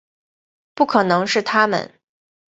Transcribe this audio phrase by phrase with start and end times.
[0.73, 1.93] 不可能是他们